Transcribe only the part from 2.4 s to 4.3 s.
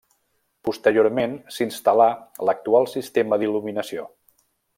l’actual sistema d’il·luminació.